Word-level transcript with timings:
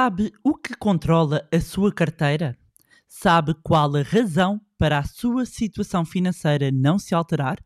Sabe 0.00 0.32
o 0.44 0.54
que 0.54 0.76
controla 0.76 1.44
a 1.52 1.60
sua 1.60 1.92
carteira? 1.92 2.56
Sabe 3.08 3.52
qual 3.64 3.96
a 3.96 4.02
razão 4.02 4.60
para 4.78 5.00
a 5.00 5.02
sua 5.02 5.44
situação 5.44 6.04
financeira 6.04 6.70
não 6.70 7.00
se 7.00 7.16
alterar? 7.16 7.58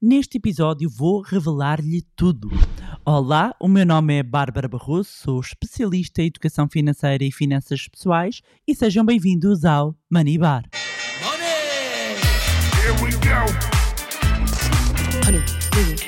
Neste 0.00 0.38
episódio 0.38 0.88
vou 0.88 1.20
revelar-lhe 1.20 2.02
tudo. 2.14 2.48
Olá, 3.04 3.52
o 3.58 3.66
meu 3.66 3.84
nome 3.84 4.18
é 4.18 4.22
Bárbara 4.22 4.68
Barroso, 4.68 5.10
sou 5.10 5.40
especialista 5.40 6.22
em 6.22 6.26
educação 6.26 6.68
financeira 6.68 7.24
e 7.24 7.32
finanças 7.32 7.88
pessoais 7.88 8.40
e 8.64 8.72
sejam 8.72 9.04
bem-vindos 9.04 9.64
ao 9.64 9.96
Money 10.08 10.38
Bar. 10.38 10.62
Money! 11.24 12.14
Here 12.84 12.94
we 13.02 13.10
go! 13.14 13.50
The 15.26 16.03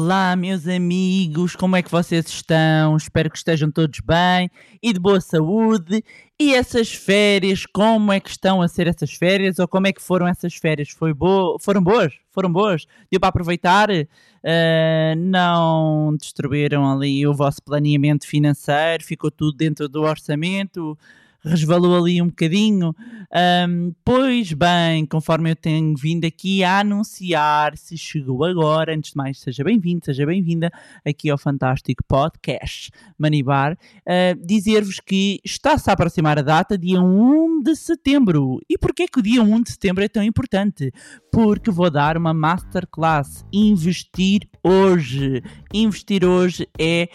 Olá, 0.00 0.36
meus 0.36 0.68
amigos, 0.68 1.56
como 1.56 1.74
é 1.74 1.82
que 1.82 1.90
vocês 1.90 2.24
estão? 2.28 2.96
Espero 2.96 3.28
que 3.28 3.36
estejam 3.36 3.68
todos 3.68 3.98
bem 3.98 4.48
e 4.80 4.92
de 4.92 5.00
boa 5.00 5.20
saúde. 5.20 6.04
E 6.38 6.54
essas 6.54 6.94
férias, 6.94 7.66
como 7.66 8.12
é 8.12 8.20
que 8.20 8.30
estão 8.30 8.62
a 8.62 8.68
ser 8.68 8.86
essas 8.86 9.10
férias? 9.12 9.58
Ou 9.58 9.66
como 9.66 9.88
é 9.88 9.92
que 9.92 10.00
foram 10.00 10.28
essas 10.28 10.54
férias? 10.54 10.90
Foi 10.90 11.12
bo 11.12 11.58
foram 11.58 11.82
boas? 11.82 12.14
Foram 12.30 12.52
boas? 12.52 12.86
Deu 13.10 13.18
para 13.18 13.30
aproveitar? 13.30 13.90
Uh, 13.90 15.16
não 15.16 16.16
destruíram 16.16 16.88
ali 16.88 17.26
o 17.26 17.34
vosso 17.34 17.60
planeamento 17.60 18.24
financeiro? 18.24 19.02
Ficou 19.02 19.32
tudo 19.32 19.56
dentro 19.56 19.88
do 19.88 20.02
orçamento? 20.02 20.96
Resvalou 21.44 21.96
ali 21.96 22.20
um 22.20 22.28
bocadinho. 22.28 22.94
Um, 23.68 23.92
pois 24.04 24.52
bem, 24.54 25.04
conforme 25.04 25.50
eu 25.50 25.56
tenho 25.56 25.94
vindo 25.96 26.24
aqui 26.24 26.64
a 26.64 26.80
anunciar, 26.80 27.76
se 27.76 27.96
chegou 27.96 28.44
agora, 28.44 28.94
antes 28.94 29.10
de 29.10 29.16
mais, 29.16 29.38
seja 29.38 29.62
bem-vindo, 29.62 30.04
seja 30.04 30.24
bem-vinda 30.24 30.70
aqui 31.04 31.28
ao 31.28 31.36
fantástico 31.36 32.02
podcast 32.08 32.90
Manibar. 33.18 33.74
Uh, 34.06 34.46
Dizer-vos 34.46 34.98
que 35.00 35.40
está-se 35.44 35.90
a 35.90 35.92
aproximar 35.92 36.38
a 36.38 36.42
data, 36.42 36.78
dia 36.78 37.00
1 37.00 37.62
de 37.62 37.76
setembro. 37.76 38.60
E 38.68 38.78
porquê 38.78 39.06
que 39.06 39.18
o 39.18 39.22
dia 39.22 39.42
1 39.42 39.62
de 39.62 39.72
setembro 39.72 40.02
é 40.02 40.08
tão 40.08 40.22
importante? 40.22 40.90
Porque 41.30 41.70
vou 41.70 41.90
dar 41.90 42.16
uma 42.16 42.32
masterclass 42.32 43.44
Investir 43.52 44.48
Hoje. 44.62 45.42
Investir 45.72 46.24
Hoje 46.24 46.66
é 46.78 47.08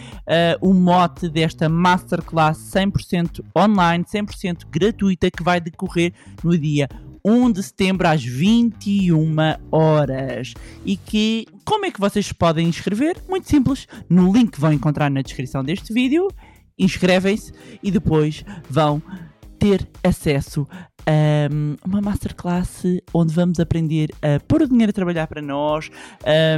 uh, 0.62 0.70
o 0.70 0.74
mote 0.74 1.28
desta 1.28 1.68
masterclass 1.68 2.58
100% 2.72 3.44
online, 3.58 4.06
100% 4.14 4.66
gratuita 4.70 5.32
que 5.32 5.44
vai 5.44 5.60
decorrer 5.60 6.14
no 6.44 6.58
dia 6.58 6.88
1 7.26 7.52
de 7.52 7.64
setembro 7.64 8.08
às 8.08 8.24
21 8.24 9.36
horas. 9.72 10.54
E 10.86 10.98
que, 10.98 11.48
como 11.64 11.86
é 11.86 11.92
que 11.92 12.00
vocês 12.00 12.32
podem 12.32 12.68
inscrever? 12.68 13.18
Muito 13.30 13.50
simples, 13.50 13.88
no 14.10 14.32
link 14.32 14.52
que 14.52 14.60
vão 14.60 14.74
encontrar 14.74 15.10
na 15.10 15.22
descrição 15.22 15.64
deste 15.64 15.94
vídeo, 15.94 16.28
inscrevem-se 16.78 17.54
e 17.82 17.90
depois 17.90 18.44
vão 18.70 19.02
ter 19.64 19.88
acesso 20.04 20.68
a 21.06 21.50
um, 21.50 21.78
uma 21.86 22.02
masterclass 22.02 22.84
onde 23.14 23.34
vamos 23.34 23.62
aprender 23.62 24.10
a 24.22 24.38
pôr 24.46 24.64
o 24.64 24.68
dinheiro 24.68 24.90
a 24.90 24.94
trabalhar 24.94 25.26
para 25.26 25.42
nós 25.42 25.90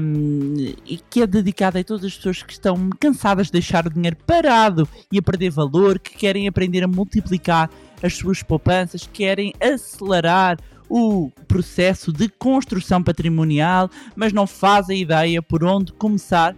um, 0.02 0.56
e 0.84 0.98
que 1.08 1.22
é 1.22 1.28
dedicada 1.28 1.80
a 1.80 1.84
todas 1.84 2.04
as 2.04 2.16
pessoas 2.16 2.42
que 2.42 2.54
estão 2.54 2.90
cansadas 3.00 3.46
de 3.46 3.54
deixar 3.54 3.86
o 3.86 3.92
dinheiro 3.92 4.18
parado 4.26 4.90
e 5.12 5.20
a 5.20 5.22
perder 5.22 5.52
valor, 5.52 6.00
que 6.00 6.18
querem 6.18 6.48
aprender 6.48 6.84
a 6.84 6.88
multiplicar 6.88 7.70
as 8.02 8.16
suas 8.16 8.42
poupanças, 8.42 9.08
querem 9.14 9.54
acelerar 9.62 10.58
o 10.90 11.30
processo 11.48 12.12
de 12.12 12.28
construção 12.28 13.04
patrimonial, 13.04 13.88
mas 14.16 14.34
não 14.34 14.48
fazem 14.48 15.00
ideia 15.00 15.44
por 15.44 15.64
onde 15.64 15.94
começar. 15.94 16.56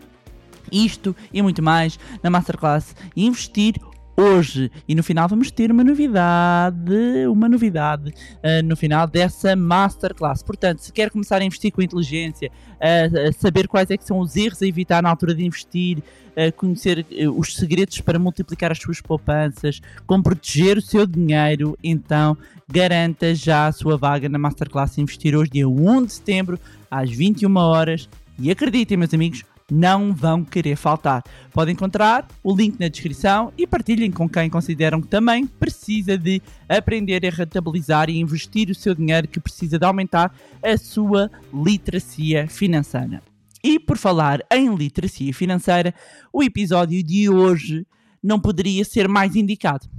Isto 0.71 1.13
e 1.33 1.41
muito 1.41 1.61
mais 1.61 1.99
na 2.23 2.29
Masterclass 2.29 2.95
Investir 3.15 3.75
hoje. 4.17 4.71
E 4.87 4.95
no 4.95 5.03
final 5.03 5.27
vamos 5.27 5.51
ter 5.51 5.71
uma 5.71 5.83
novidade, 5.83 7.27
uma 7.29 7.47
novidade 7.47 8.09
uh, 8.09 8.65
no 8.65 8.75
final 8.75 9.05
dessa 9.05 9.55
masterclass. 9.55 10.41
Portanto, 10.41 10.79
se 10.79 10.91
quer 10.91 11.11
começar 11.11 11.39
a 11.39 11.45
investir 11.45 11.71
com 11.71 11.81
inteligência, 11.81 12.49
uh, 12.49 13.33
saber 13.33 13.67
quais 13.67 13.91
é 13.91 13.97
que 13.97 14.03
são 14.03 14.19
os 14.19 14.35
erros 14.35 14.61
a 14.61 14.65
evitar 14.65 15.03
na 15.03 15.09
altura 15.09 15.35
de 15.35 15.45
investir, 15.45 15.99
uh, 15.99 16.51
conhecer 16.55 17.05
os 17.35 17.55
segredos 17.55 18.01
para 18.01 18.17
multiplicar 18.17 18.71
as 18.71 18.79
suas 18.79 18.99
poupanças, 18.99 19.79
como 20.07 20.23
proteger 20.23 20.77
o 20.77 20.81
seu 20.81 21.05
dinheiro, 21.05 21.77
então 21.83 22.35
garanta 22.67 23.35
já 23.35 23.67
a 23.67 23.71
sua 23.71 23.97
vaga 23.97 24.27
na 24.27 24.39
masterclass 24.39 24.97
Investir 24.97 25.35
hoje, 25.35 25.51
dia 25.51 25.69
1 25.69 26.05
de 26.05 26.13
setembro, 26.13 26.59
às 26.89 27.11
21 27.11 27.55
horas. 27.55 28.09
E 28.39 28.51
acreditem, 28.51 28.97
meus 28.97 29.13
amigos, 29.13 29.43
não 29.71 30.13
vão 30.13 30.43
querer 30.43 30.75
faltar. 30.75 31.23
Podem 31.51 31.73
encontrar 31.73 32.27
o 32.43 32.55
link 32.55 32.79
na 32.79 32.87
descrição 32.87 33.51
e 33.57 33.67
partilhem 33.67 34.11
com 34.11 34.27
quem 34.29 34.49
consideram 34.49 35.01
que 35.01 35.07
também 35.07 35.45
precisa 35.45 36.17
de 36.17 36.41
aprender 36.69 37.25
a 37.25 37.29
rentabilizar 37.29 38.09
e 38.09 38.19
investir 38.19 38.69
o 38.69 38.75
seu 38.75 38.95
dinheiro 38.95 39.27
que 39.27 39.39
precisa 39.39 39.77
de 39.77 39.85
aumentar 39.85 40.33
a 40.63 40.77
sua 40.77 41.29
literacia 41.53 42.47
financeira. 42.47 43.21
E 43.63 43.79
por 43.79 43.97
falar 43.97 44.39
em 44.51 44.73
literacia 44.73 45.33
financeira, 45.33 45.93
o 46.31 46.41
episódio 46.41 47.03
de 47.03 47.29
hoje 47.29 47.85
não 48.23 48.39
poderia 48.39 48.85
ser 48.85 49.07
mais 49.07 49.35
indicado. 49.35 49.89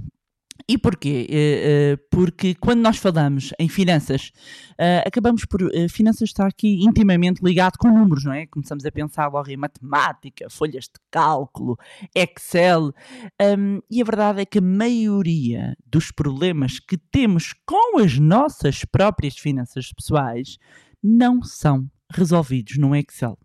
E 0.69 0.77
porquê? 0.77 1.25
Uh, 1.27 1.95
uh, 1.95 2.07
porque 2.11 2.53
quando 2.53 2.81
nós 2.81 2.97
falamos 2.97 3.51
em 3.57 3.67
finanças, 3.67 4.31
uh, 4.73 5.01
acabamos 5.03 5.43
por. 5.43 5.61
finanças 5.89 6.29
está 6.29 6.45
aqui 6.45 6.83
intimamente 6.83 7.43
ligado 7.43 7.75
com 7.79 7.87
números, 7.87 8.23
não 8.23 8.33
é? 8.33 8.45
Começamos 8.45 8.85
a 8.85 8.91
pensar 8.91 9.29
logo 9.29 9.49
em 9.49 9.57
matemática, 9.57 10.47
folhas 10.47 10.83
de 10.83 10.99
cálculo, 11.09 11.75
Excel. 12.13 12.93
Um, 13.41 13.81
e 13.89 13.99
a 13.99 14.05
verdade 14.05 14.41
é 14.41 14.45
que 14.45 14.59
a 14.59 14.61
maioria 14.61 15.75
dos 15.87 16.11
problemas 16.11 16.79
que 16.79 16.99
temos 16.99 17.51
com 17.65 17.97
as 17.97 18.19
nossas 18.19 18.85
próprias 18.85 19.35
finanças 19.39 19.91
pessoais 19.91 20.59
não 21.01 21.41
são 21.41 21.89
resolvidos 22.11 22.77
no 22.77 22.95
Excel. 22.95 23.39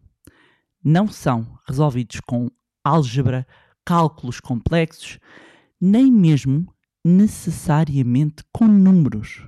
Não 0.85 1.09
são 1.09 1.59
resolvidos 1.67 2.21
com 2.21 2.51
álgebra, 2.85 3.47
cálculos 3.83 4.41
complexos, 4.41 5.19
nem 5.81 6.13
mesmo 6.13 6.74
necessariamente 7.05 8.43
com 8.53 8.67
números. 8.67 9.47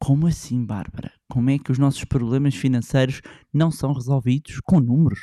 Como 0.00 0.26
assim, 0.26 0.64
Bárbara? 0.64 1.12
Como 1.28 1.48
é 1.48 1.58
que 1.58 1.70
os 1.70 1.78
nossos 1.78 2.04
problemas 2.04 2.56
financeiros 2.56 3.22
não 3.52 3.70
são 3.70 3.92
resolvidos 3.92 4.60
com 4.60 4.80
números? 4.80 5.20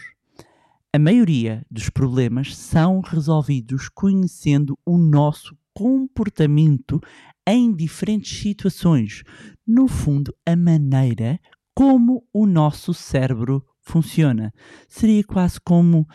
A 0.94 0.98
maioria 0.98 1.66
dos 1.70 1.90
problemas 1.90 2.56
são 2.56 3.02
resolvidos 3.02 3.90
conhecendo 3.90 4.80
o 4.86 4.98
nosso 4.98 5.56
comportamento 5.74 7.00
em 7.46 7.76
diferentes 7.76 8.40
situações. 8.40 9.24
No 9.68 9.88
fundo, 9.88 10.34
a 10.46 10.56
maneira 10.56 11.40
como 11.76 12.26
o 12.34 12.46
nosso 12.46 12.94
cérebro 12.94 13.66
funciona. 13.82 14.54
Seria 14.88 15.24
quase 15.24 15.60
como 15.60 16.08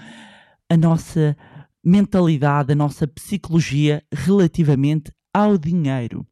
a 0.69 0.77
nossa 0.77 1.37
mentalidade, 1.85 2.73
a 2.73 2.77
nossa 2.77 3.07
psicologia 3.07 4.03
relativamente 4.13 5.13
ao 5.35 5.59
dinheiro. 5.59 6.25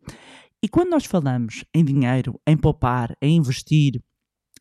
E 0.63 0.69
quando 0.69 0.91
nós 0.91 1.05
falamos 1.05 1.65
em 1.75 1.85
dinheiro, 1.85 2.41
em 2.47 2.57
poupar, 2.57 3.17
em 3.21 3.37
investir, 3.37 4.01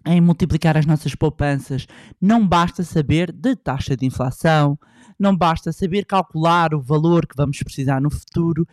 em 0.03 0.19
multiplicar 0.19 0.75
as 0.75 0.85
nossas 0.85 1.13
poupanças, 1.13 1.85
não 2.19 2.45
basta 2.45 2.83
saber 2.83 3.31
de 3.31 3.55
taxa 3.55 3.95
de 3.95 4.05
inflação, 4.05 4.79
não 5.19 5.37
basta 5.37 5.71
saber 5.71 6.05
calcular 6.05 6.73
o 6.73 6.81
valor 6.81 7.27
que 7.27 7.35
vamos 7.37 7.59
precisar 7.59 8.01
no 8.01 8.09
futuro, 8.09 8.65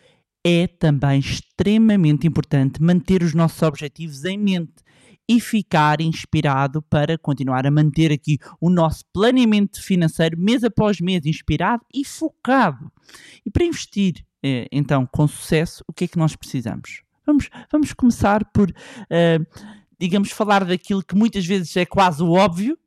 é 0.42 0.66
também 0.66 1.20
extremamente 1.20 2.26
importante 2.26 2.82
manter 2.82 3.22
os 3.22 3.34
nossos 3.34 3.60
objetivos 3.60 4.24
em 4.24 4.38
mente 4.38 4.82
e 5.28 5.38
ficar 5.38 6.00
inspirado 6.00 6.80
para 6.80 7.18
continuar 7.18 7.66
a 7.66 7.70
manter 7.70 8.10
aqui 8.10 8.38
o 8.58 8.70
nosso 8.70 9.04
planeamento 9.12 9.82
financeiro 9.82 10.38
mês 10.38 10.64
após 10.64 11.00
mês, 11.00 11.26
inspirado 11.26 11.84
e 11.94 12.02
focado. 12.02 12.90
E 13.44 13.50
para 13.50 13.66
investir 13.66 14.24
então 14.42 15.06
com 15.06 15.26
sucesso, 15.26 15.84
o 15.86 15.92
que 15.92 16.04
é 16.04 16.08
que 16.08 16.18
nós 16.18 16.36
precisamos? 16.36 17.02
Vamos, 17.26 17.50
vamos 17.70 17.92
começar 17.92 18.44
por, 18.52 18.70
uh, 18.70 19.64
digamos, 19.98 20.30
falar 20.30 20.64
daquilo 20.64 21.02
que 21.02 21.14
muitas 21.14 21.44
vezes 21.44 21.76
é 21.76 21.84
quase 21.84 22.22
o 22.22 22.32
óbvio, 22.32 22.78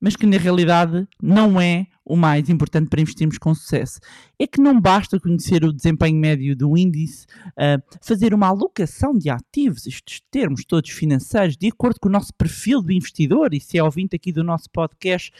mas 0.00 0.14
que 0.14 0.26
na 0.26 0.36
realidade 0.36 1.08
não 1.22 1.60
é 1.60 1.86
o 2.08 2.16
mais 2.16 2.48
importante 2.48 2.88
para 2.88 3.00
investirmos 3.00 3.38
com 3.38 3.54
sucesso. 3.54 4.00
É 4.38 4.46
que 4.46 4.60
não 4.60 4.80
basta 4.80 5.20
conhecer 5.20 5.64
o 5.64 5.72
desempenho 5.72 6.16
médio 6.16 6.56
do 6.56 6.76
índice, 6.76 7.26
uh, 7.50 7.82
fazer 8.00 8.32
uma 8.32 8.48
alocação 8.48 9.12
de 9.12 9.30
ativos, 9.30 9.86
estes 9.86 10.20
termos 10.30 10.64
todos 10.64 10.90
financeiros, 10.90 11.56
de 11.56 11.68
acordo 11.68 12.00
com 12.00 12.08
o 12.08 12.12
nosso 12.12 12.32
perfil 12.34 12.82
de 12.82 12.94
investidor, 12.94 13.52
e 13.52 13.60
se 13.60 13.78
é 13.78 13.82
ouvinte 13.82 14.16
aqui 14.16 14.32
do 14.32 14.42
nosso 14.42 14.70
podcast, 14.72 15.30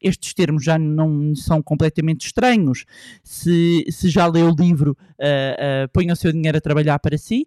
estes 0.00 0.34
termos 0.34 0.64
já 0.64 0.78
não 0.78 1.34
são 1.34 1.62
completamente 1.62 2.26
estranhos. 2.26 2.84
Se, 3.22 3.84
se 3.88 4.08
já 4.08 4.26
leu 4.26 4.50
o 4.50 4.54
livro 4.54 4.96
uh, 5.18 5.84
uh, 5.84 5.88
Ponha 5.92 6.12
o 6.12 6.16
seu 6.16 6.32
dinheiro 6.32 6.58
a 6.58 6.60
trabalhar 6.60 6.98
para 6.98 7.16
si, 7.16 7.46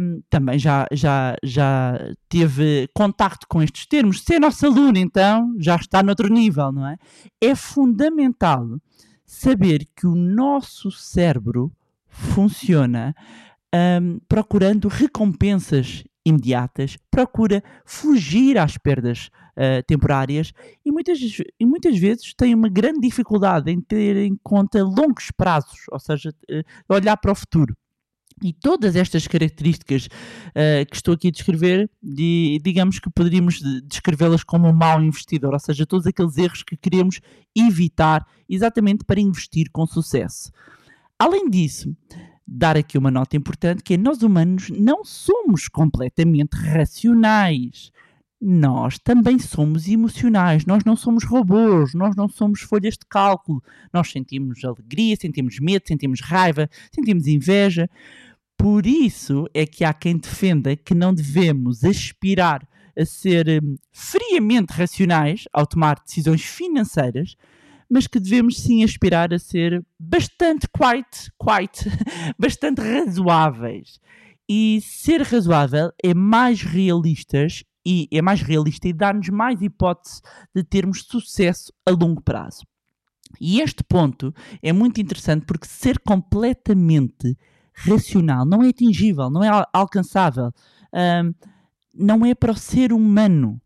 um, 0.00 0.20
também 0.28 0.58
já, 0.58 0.86
já, 0.92 1.36
já 1.42 1.98
teve 2.28 2.88
contacto 2.92 3.46
com 3.48 3.62
estes 3.62 3.86
termos. 3.86 4.22
Se 4.22 4.34
é 4.34 4.40
nosso 4.40 4.66
aluno, 4.66 4.98
então, 4.98 5.54
já 5.58 5.76
está 5.76 6.02
noutro 6.02 6.28
nível, 6.28 6.72
não 6.72 6.86
é? 6.86 6.96
É 7.40 7.54
fundamental 7.54 8.03
saber 9.24 9.86
que 9.96 10.06
o 10.06 10.14
nosso 10.14 10.90
cérebro 10.90 11.72
funciona 12.06 13.14
um, 13.74 14.20
procurando 14.28 14.88
recompensas 14.88 16.04
imediatas, 16.24 16.96
procura 17.10 17.62
fugir 17.84 18.56
às 18.56 18.78
perdas 18.78 19.28
uh, 19.56 19.82
temporárias 19.86 20.52
e 20.84 20.90
muitas, 20.90 21.18
e 21.60 21.66
muitas 21.66 21.98
vezes 21.98 22.32
tem 22.34 22.54
uma 22.54 22.68
grande 22.68 23.00
dificuldade 23.00 23.70
em 23.70 23.80
ter 23.80 24.16
em 24.16 24.38
conta 24.42 24.82
longos 24.82 25.30
prazos, 25.36 25.80
ou 25.90 25.98
seja, 25.98 26.30
uh, 26.50 26.94
olhar 26.94 27.16
para 27.16 27.32
o 27.32 27.34
futuro. 27.34 27.76
E 28.44 28.52
todas 28.52 28.94
estas 28.94 29.26
características 29.26 30.04
uh, 30.04 30.84
que 30.90 30.96
estou 30.96 31.14
aqui 31.14 31.28
a 31.28 31.30
descrever, 31.30 31.90
de, 32.02 32.60
digamos 32.62 32.98
que 32.98 33.08
poderíamos 33.08 33.58
descrevê-las 33.88 34.44
como 34.44 34.68
um 34.68 34.72
mau 34.72 35.02
investidor, 35.02 35.54
ou 35.54 35.58
seja, 35.58 35.86
todos 35.86 36.06
aqueles 36.06 36.36
erros 36.36 36.62
que 36.62 36.76
queremos 36.76 37.22
evitar 37.56 38.26
exatamente 38.46 39.02
para 39.02 39.18
investir 39.18 39.70
com 39.72 39.86
sucesso. 39.86 40.52
Além 41.18 41.48
disso, 41.48 41.96
dar 42.46 42.76
aqui 42.76 42.98
uma 42.98 43.10
nota 43.10 43.34
importante 43.34 43.82
que 43.82 43.94
é 43.94 43.96
nós 43.96 44.22
humanos 44.22 44.68
não 44.68 45.02
somos 45.06 45.66
completamente 45.66 46.52
racionais. 46.54 47.90
Nós 48.46 48.98
também 48.98 49.38
somos 49.38 49.88
emocionais, 49.88 50.66
nós 50.66 50.84
não 50.84 50.96
somos 50.96 51.24
robôs, 51.24 51.94
nós 51.94 52.14
não 52.14 52.28
somos 52.28 52.60
folhas 52.60 52.92
de 52.92 53.06
cálculo. 53.08 53.62
Nós 53.90 54.10
sentimos 54.10 54.62
alegria, 54.62 55.16
sentimos 55.18 55.58
medo, 55.58 55.84
sentimos 55.88 56.20
raiva, 56.20 56.68
sentimos 56.94 57.26
inveja. 57.26 57.88
Por 58.56 58.86
isso 58.86 59.46
é 59.52 59.66
que 59.66 59.84
há 59.84 59.92
quem 59.92 60.16
defenda 60.16 60.76
que 60.76 60.94
não 60.94 61.12
devemos 61.12 61.84
aspirar 61.84 62.66
a 62.98 63.04
ser 63.04 63.62
hum, 63.62 63.76
friamente 63.92 64.72
racionais 64.72 65.44
ao 65.52 65.66
tomar 65.66 66.00
decisões 66.04 66.42
financeiras, 66.42 67.36
mas 67.90 68.06
que 68.06 68.20
devemos 68.20 68.60
sim 68.60 68.82
aspirar 68.82 69.32
a 69.34 69.38
ser 69.38 69.84
bastante 69.98 70.66
quite, 70.68 71.30
quite, 71.38 71.90
bastante 72.38 72.80
razoáveis. 72.80 73.98
E 74.48 74.80
ser 74.82 75.22
razoável 75.22 75.90
é 76.02 76.14
mais 76.14 76.62
realistas 76.62 77.64
e 77.86 78.08
é 78.10 78.22
mais 78.22 78.40
realista 78.40 78.88
e 78.88 78.92
dá-nos 78.92 79.28
mais 79.28 79.60
hipótese 79.60 80.20
de 80.54 80.62
termos 80.62 81.02
sucesso 81.02 81.72
a 81.86 81.90
longo 81.90 82.22
prazo. 82.22 82.62
E 83.40 83.60
este 83.60 83.82
ponto 83.82 84.32
é 84.62 84.72
muito 84.72 85.00
interessante 85.00 85.44
porque 85.44 85.66
ser 85.66 85.98
completamente 85.98 87.36
racional 87.74 88.44
não 88.46 88.62
é 88.62 88.68
atingível, 88.68 89.28
não 89.28 89.42
é 89.42 89.66
alcançável, 89.72 90.52
um, 90.92 91.34
não 91.94 92.24
é 92.24 92.34
para 92.34 92.52
o 92.52 92.56
ser 92.56 92.92
humano. 92.92 93.60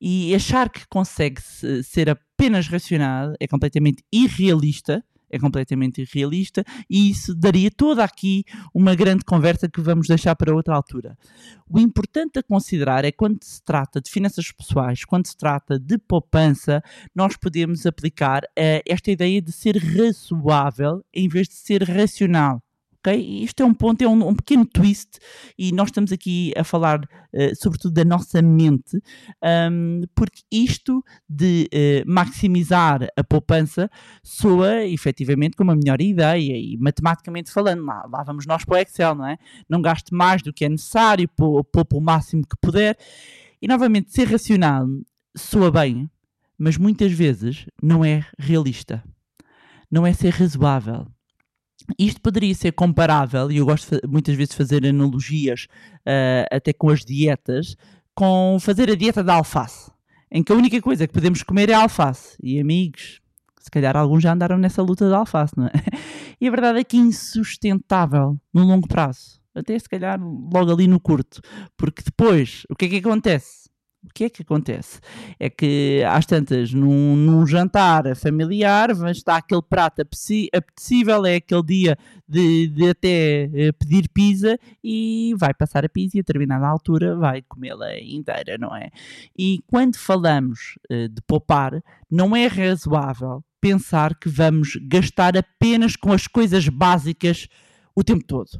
E 0.00 0.34
achar 0.34 0.68
que 0.68 0.86
consegue 0.88 1.40
ser 1.84 2.10
apenas 2.10 2.66
racional 2.66 3.34
é 3.38 3.46
completamente 3.46 4.02
irrealista. 4.12 5.04
É 5.34 5.38
completamente 5.38 6.02
irrealista 6.02 6.62
e 6.90 7.08
isso 7.08 7.34
daria 7.34 7.70
toda 7.70 8.04
aqui 8.04 8.44
uma 8.74 8.94
grande 8.94 9.24
conversa 9.24 9.66
que 9.66 9.80
vamos 9.80 10.06
deixar 10.06 10.36
para 10.36 10.54
outra 10.54 10.74
altura. 10.74 11.16
O 11.66 11.80
importante 11.80 12.38
a 12.38 12.42
considerar 12.42 13.02
é 13.02 13.10
quando 13.10 13.42
se 13.42 13.62
trata 13.64 13.98
de 13.98 14.10
finanças 14.10 14.52
pessoais, 14.52 15.06
quando 15.06 15.26
se 15.26 15.34
trata 15.34 15.78
de 15.78 15.96
poupança, 15.96 16.82
nós 17.14 17.34
podemos 17.34 17.86
aplicar 17.86 18.42
uh, 18.44 18.82
esta 18.86 19.10
ideia 19.10 19.40
de 19.40 19.52
ser 19.52 19.78
razoável 19.78 21.02
em 21.14 21.28
vez 21.28 21.48
de 21.48 21.54
ser 21.54 21.82
racional 21.82 22.62
ok? 23.04 23.42
Isto 23.42 23.62
é 23.62 23.66
um 23.66 23.74
ponto, 23.74 24.00
é 24.02 24.08
um, 24.08 24.28
um 24.28 24.34
pequeno 24.34 24.64
twist 24.64 25.18
e 25.58 25.72
nós 25.72 25.88
estamos 25.88 26.12
aqui 26.12 26.52
a 26.56 26.62
falar 26.62 27.00
uh, 27.00 27.56
sobretudo 27.60 27.92
da 27.92 28.04
nossa 28.04 28.40
mente, 28.40 29.02
um, 29.70 30.02
porque 30.14 30.42
isto 30.50 31.04
de 31.28 31.68
uh, 31.74 32.10
maximizar 32.10 33.08
a 33.16 33.24
poupança 33.24 33.90
soa 34.22 34.84
efetivamente 34.84 35.56
como 35.56 35.72
a 35.72 35.76
melhor 35.76 36.00
ideia 36.00 36.56
e 36.56 36.76
matematicamente 36.78 37.50
falando, 37.50 37.84
lá, 37.84 38.06
lá 38.10 38.22
vamos 38.22 38.46
nós 38.46 38.64
para 38.64 38.76
o 38.76 38.78
Excel, 38.78 39.14
não 39.16 39.26
é? 39.26 39.36
Não 39.68 39.82
gaste 39.82 40.14
mais 40.14 40.42
do 40.42 40.52
que 40.52 40.64
é 40.64 40.68
necessário, 40.68 41.28
poupa 41.28 41.96
o 41.96 42.00
máximo 42.00 42.46
que 42.46 42.56
puder 42.60 42.96
e 43.60 43.66
novamente 43.66 44.12
ser 44.12 44.28
racional 44.28 44.86
soa 45.36 45.70
bem, 45.70 46.08
mas 46.56 46.76
muitas 46.76 47.12
vezes 47.12 47.66
não 47.82 48.04
é 48.04 48.24
realista. 48.38 49.02
Não 49.90 50.06
é 50.06 50.12
ser 50.14 50.30
razoável 50.30 51.06
isto 51.98 52.20
poderia 52.20 52.54
ser 52.54 52.72
comparável, 52.72 53.50
e 53.50 53.58
eu 53.58 53.66
gosto 53.66 53.98
muitas 54.08 54.34
vezes 54.34 54.50
de 54.50 54.56
fazer 54.56 54.86
analogias 54.86 55.66
uh, 56.00 56.46
até 56.50 56.72
com 56.72 56.90
as 56.90 57.04
dietas, 57.04 57.76
com 58.14 58.58
fazer 58.60 58.90
a 58.90 58.94
dieta 58.94 59.22
da 59.22 59.34
alface, 59.34 59.90
em 60.30 60.42
que 60.42 60.52
a 60.52 60.56
única 60.56 60.80
coisa 60.80 61.06
que 61.06 61.12
podemos 61.12 61.42
comer 61.42 61.70
é 61.70 61.74
alface. 61.74 62.36
E 62.42 62.60
amigos, 62.60 63.20
se 63.58 63.70
calhar 63.70 63.96
alguns 63.96 64.22
já 64.22 64.32
andaram 64.32 64.58
nessa 64.58 64.82
luta 64.82 65.08
da 65.08 65.18
alface, 65.18 65.54
não 65.56 65.66
é? 65.66 65.72
E 66.40 66.48
a 66.48 66.50
verdade 66.50 66.80
é 66.80 66.84
que 66.84 66.96
é 66.96 67.00
insustentável 67.00 68.36
no 68.52 68.64
longo 68.64 68.88
prazo, 68.88 69.40
até 69.54 69.78
se 69.78 69.88
calhar 69.88 70.20
logo 70.20 70.72
ali 70.72 70.88
no 70.88 70.98
curto, 70.98 71.40
porque 71.76 72.02
depois, 72.02 72.66
o 72.68 72.74
que 72.74 72.86
é 72.86 72.88
que 72.88 72.96
acontece? 72.96 73.61
O 74.04 74.08
que 74.12 74.24
é 74.24 74.30
que 74.30 74.42
acontece? 74.42 75.00
É 75.38 75.48
que 75.48 76.02
às 76.08 76.26
tantas, 76.26 76.72
num, 76.72 77.14
num 77.14 77.46
jantar 77.46 78.14
familiar, 78.16 78.90
está 79.10 79.36
aquele 79.36 79.62
prato 79.62 80.02
apetecível, 80.02 81.24
é 81.24 81.36
aquele 81.36 81.62
dia 81.62 81.98
de, 82.28 82.68
de 82.68 82.88
até 82.88 83.50
eh, 83.54 83.72
pedir 83.72 84.08
pizza 84.08 84.58
e 84.82 85.34
vai 85.38 85.54
passar 85.54 85.84
a 85.84 85.88
pizza 85.88 86.16
e 86.16 86.20
a 86.20 86.22
determinada 86.22 86.66
altura 86.66 87.16
vai 87.16 87.42
comê-la 87.42 87.96
inteira, 88.00 88.58
não 88.58 88.74
é? 88.74 88.90
E 89.38 89.60
quando 89.68 89.96
falamos 89.96 90.76
uh, 90.90 91.08
de 91.08 91.22
poupar, 91.26 91.80
não 92.10 92.34
é 92.34 92.46
razoável 92.46 93.44
pensar 93.60 94.18
que 94.18 94.28
vamos 94.28 94.76
gastar 94.88 95.36
apenas 95.36 95.94
com 95.94 96.12
as 96.12 96.26
coisas 96.26 96.68
básicas 96.68 97.46
o 97.94 98.02
tempo 98.02 98.24
todo. 98.24 98.50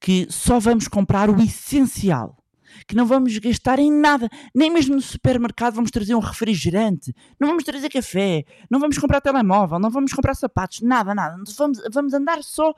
Que 0.00 0.26
só 0.28 0.58
vamos 0.58 0.88
comprar 0.88 1.30
o 1.30 1.40
essencial 1.40 2.43
que 2.86 2.94
não 2.94 3.06
vamos 3.06 3.36
gastar 3.38 3.78
em 3.78 3.92
nada, 3.92 4.28
nem 4.54 4.70
mesmo 4.70 4.94
no 4.94 5.00
supermercado 5.00 5.74
vamos 5.74 5.90
trazer 5.90 6.14
um 6.14 6.20
refrigerante, 6.20 7.14
não 7.38 7.48
vamos 7.48 7.64
trazer 7.64 7.88
café, 7.88 8.44
não 8.70 8.80
vamos 8.80 8.98
comprar 8.98 9.20
telemóvel, 9.20 9.78
não 9.78 9.90
vamos 9.90 10.12
comprar 10.12 10.34
sapatos, 10.34 10.80
nada, 10.80 11.14
nada. 11.14 11.36
Vamos, 11.56 11.80
vamos 11.92 12.14
andar 12.14 12.42
só 12.42 12.74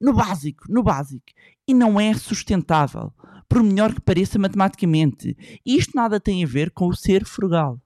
no 0.00 0.12
básico, 0.12 0.64
no 0.68 0.82
básico. 0.82 1.26
E 1.66 1.72
não 1.72 1.98
é 1.98 2.12
sustentável, 2.14 3.12
por 3.48 3.62
melhor 3.62 3.94
que 3.94 4.00
pareça 4.00 4.38
matematicamente. 4.38 5.36
Isto 5.64 5.92
nada 5.94 6.20
tem 6.20 6.44
a 6.44 6.46
ver 6.46 6.70
com 6.70 6.88
o 6.88 6.96
ser 6.96 7.24
frugal. 7.24 7.80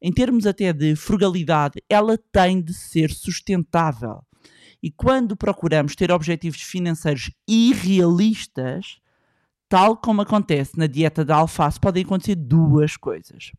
Em 0.00 0.12
termos 0.12 0.46
até 0.46 0.72
de 0.72 0.96
frugalidade, 0.96 1.82
ela 1.88 2.18
tem 2.32 2.60
de 2.60 2.74
ser 2.74 3.10
sustentável. 3.10 4.20
E 4.82 4.90
quando 4.90 5.36
procuramos 5.36 5.94
ter 5.94 6.10
objetivos 6.10 6.60
financeiros 6.60 7.30
irrealistas, 7.46 8.98
Tal 9.72 9.96
como 9.96 10.20
acontece 10.20 10.78
na 10.78 10.86
dieta 10.86 11.24
da 11.24 11.36
alface, 11.36 11.80
podem 11.80 12.04
acontecer 12.04 12.34
duas 12.34 12.94
coisas. 12.94 13.52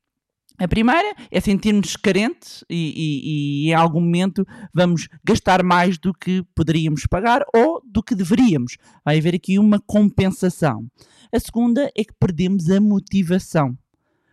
A 0.60 0.68
primeira 0.68 1.16
é 1.32 1.42
sentirmos 1.42 1.96
carentes 1.96 2.64
e, 2.70 2.94
e, 2.96 3.66
e, 3.66 3.70
em 3.72 3.74
algum 3.74 4.00
momento 4.00 4.46
vamos 4.72 5.08
gastar 5.24 5.64
mais 5.64 5.98
do 5.98 6.14
que 6.14 6.44
poderíamos 6.54 7.08
pagar 7.08 7.44
ou 7.52 7.82
do 7.84 8.04
que 8.04 8.14
deveríamos. 8.14 8.78
Vai 9.04 9.18
haver 9.18 9.34
aqui 9.34 9.58
uma 9.58 9.80
compensação. 9.80 10.86
A 11.34 11.40
segunda 11.40 11.90
é 11.98 12.04
que 12.04 12.14
perdemos 12.20 12.70
a 12.70 12.80
motivação. 12.80 13.76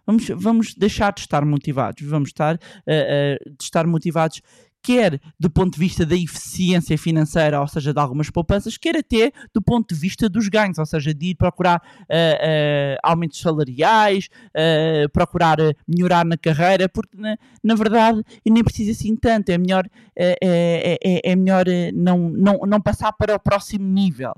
Vamos, 0.06 0.28
vamos 0.37 0.75
deixar 0.75 1.14
de 1.14 1.20
estar 1.20 1.46
motivados, 1.46 2.06
vamos 2.06 2.28
estar, 2.28 2.56
uh, 2.56 2.58
uh, 2.58 3.56
de 3.56 3.64
estar 3.64 3.87
motivados 3.87 4.42
quer 4.82 5.20
do 5.38 5.50
ponto 5.50 5.75
de 5.75 5.78
vista 5.78 6.04
da 6.06 6.14
eficiência 6.16 6.96
financeira, 6.96 7.60
ou 7.60 7.68
seja, 7.68 7.92
de 7.92 8.00
algumas 8.00 8.30
poupanças, 8.30 8.76
quer 8.76 8.96
até 8.96 9.32
do 9.54 9.62
ponto 9.62 9.94
de 9.94 10.00
vista 10.00 10.28
dos 10.28 10.49
ganhos, 10.49 10.78
ou 10.78 10.87
seja, 10.87 11.12
de 11.14 11.30
ir 11.30 11.34
procurar 11.34 11.80
uh, 12.02 12.04
uh, 12.04 12.99
aumentos 13.02 13.40
salariais, 13.40 14.28
uh, 14.49 15.08
procurar 15.12 15.58
melhorar 15.87 16.25
na 16.25 16.37
carreira, 16.37 16.88
porque 16.88 17.16
na, 17.16 17.37
na 17.62 17.75
verdade 17.75 18.22
nem 18.46 18.64
precisa 18.64 18.92
assim 18.92 19.16
tanto, 19.16 19.50
é 19.50 19.58
melhor, 19.58 19.84
é, 20.16 20.99
é, 21.02 21.32
é 21.32 21.37
melhor 21.37 21.64
não, 21.94 22.30
não, 22.30 22.60
não 22.66 22.80
passar 22.80 23.12
para 23.12 23.34
o 23.34 23.40
próximo 23.40 23.87
nível. 23.87 24.32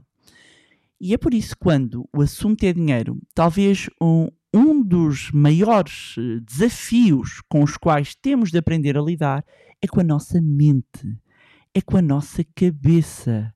E 1.01 1.13
é 1.13 1.19
por 1.19 1.35
isso 1.35 1.57
quando 1.59 2.09
o 2.13 2.23
assunto 2.23 2.63
é 2.65 2.73
dinheiro, 2.73 3.19
talvez 3.35 3.89
um, 4.01 4.29
um 4.55 4.83
dos 4.83 5.31
maiores 5.33 6.15
eh, 6.19 6.41
desafios 6.41 7.41
com 7.49 7.63
os 7.63 7.77
quais 7.77 8.15
temos 8.15 8.51
de 8.51 8.59
aprender 8.59 8.99
a 8.99 9.03
lidar 9.03 9.45
é 9.81 9.87
com 9.87 10.01
a 10.01 10.05
nossa 10.05 10.41
mente, 10.41 11.19
é 11.75 11.81
com 11.81 11.97
a 11.97 12.03
nossa 12.03 12.45
cabeça. 12.55 13.53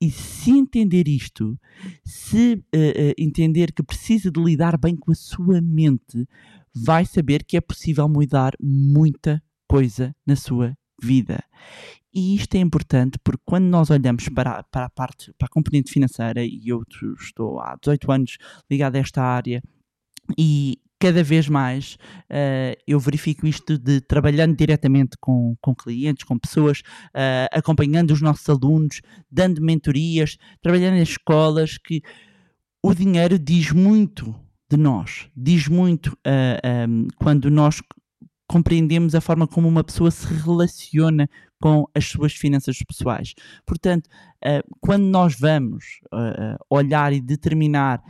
E 0.00 0.10
se 0.10 0.50
entender 0.52 1.08
isto, 1.08 1.58
se 2.04 2.54
uh, 2.54 2.58
uh, 2.58 3.14
entender 3.18 3.72
que 3.72 3.82
precisa 3.82 4.30
de 4.30 4.40
lidar 4.40 4.78
bem 4.78 4.94
com 4.94 5.10
a 5.10 5.14
sua 5.14 5.60
mente, 5.60 6.28
vai 6.72 7.04
saber 7.04 7.42
que 7.42 7.56
é 7.56 7.60
possível 7.60 8.08
mudar 8.08 8.52
muita 8.60 9.42
coisa 9.66 10.14
na 10.24 10.36
sua 10.36 10.76
vida. 11.02 11.42
E 12.14 12.36
isto 12.36 12.54
é 12.54 12.58
importante 12.58 13.18
porque 13.24 13.42
quando 13.44 13.64
nós 13.64 13.90
olhamos 13.90 14.28
para, 14.28 14.62
para 14.64 14.86
a 14.86 14.90
parte, 14.90 15.32
para 15.36 15.46
a 15.46 15.50
componente 15.50 15.90
financeira, 15.90 16.44
e 16.44 16.60
eu 16.66 16.82
estou 17.18 17.58
há 17.58 17.76
18 17.80 18.12
anos 18.12 18.38
ligado 18.70 18.96
a 18.96 19.00
esta 19.00 19.22
área, 19.22 19.62
e 20.38 20.78
cada 20.98 21.22
vez 21.22 21.48
mais 21.48 21.96
uh, 22.30 22.76
eu 22.86 22.98
verifico 22.98 23.46
isto 23.46 23.78
de 23.78 24.00
trabalhando 24.00 24.56
diretamente 24.56 25.16
com, 25.20 25.54
com 25.60 25.74
clientes, 25.74 26.24
com 26.24 26.38
pessoas, 26.38 26.80
uh, 26.80 27.48
acompanhando 27.52 28.12
os 28.12 28.22
nossos 28.22 28.48
alunos, 28.48 29.00
dando 29.30 29.60
mentorias, 29.60 30.36
trabalhando 30.62 30.96
em 30.96 31.02
escolas, 31.02 31.76
que 31.78 32.00
o 32.82 32.94
dinheiro 32.94 33.38
diz 33.38 33.72
muito 33.72 34.34
de 34.70 34.76
nós, 34.76 35.28
diz 35.36 35.68
muito 35.68 36.08
uh, 36.08 36.58
eh, 36.62 36.86
um, 36.88 37.06
quando 37.18 37.50
nós 37.50 37.80
compreendemos 38.48 39.14
a 39.14 39.20
forma 39.20 39.46
como 39.46 39.68
uma 39.68 39.84
pessoa 39.84 40.10
se 40.10 40.26
relaciona 40.26 41.28
com 41.60 41.86
as 41.94 42.06
suas 42.06 42.32
finanças 42.32 42.78
pessoais. 42.82 43.34
Portanto, 43.64 44.06
uh, 44.06 44.76
quando 44.80 45.04
nós 45.04 45.38
vamos 45.38 46.00
uh, 46.06 46.56
olhar 46.70 47.12
e 47.12 47.20
determinar 47.20 48.02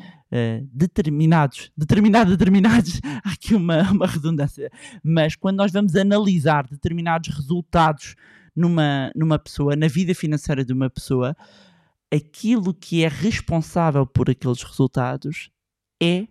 determinados, 0.72 1.70
determinado, 1.76 2.30
determinados, 2.32 3.00
há 3.24 3.30
aqui 3.30 3.54
uma, 3.54 3.90
uma 3.92 4.06
redundância, 4.06 4.70
mas 5.02 5.36
quando 5.36 5.56
nós 5.56 5.72
vamos 5.72 5.94
analisar 5.94 6.66
determinados 6.66 7.34
resultados 7.34 8.16
numa, 8.54 9.12
numa 9.14 9.38
pessoa, 9.38 9.76
na 9.76 9.86
vida 9.86 10.14
financeira 10.14 10.64
de 10.64 10.72
uma 10.72 10.90
pessoa, 10.90 11.34
aquilo 12.12 12.72
que 12.72 13.04
é 13.04 13.08
responsável 13.08 14.06
por 14.06 14.30
aqueles 14.30 14.62
resultados 14.62 15.50
é, 16.02 16.26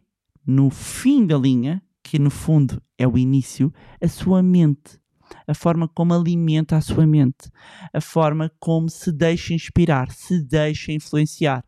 no 0.46 0.70
fim 0.70 1.26
da 1.26 1.38
linha, 1.38 1.82
que 2.04 2.20
no 2.20 2.30
fundo 2.30 2.82
é 2.98 3.08
o 3.08 3.18
início, 3.18 3.74
a 4.02 4.08
sua 4.08 4.42
mente. 4.42 5.00
A 5.48 5.54
forma 5.54 5.88
como 5.88 6.14
alimenta 6.14 6.78
a 6.78 6.82
sua 6.82 7.06
mente, 7.06 7.50
a 7.94 8.02
forma 8.02 8.52
como 8.60 8.90
se 8.90 9.12
deixa 9.12 9.54
inspirar, 9.54 10.12
se 10.12 10.42
deixa 10.42 10.92
influenciar, 10.92 11.64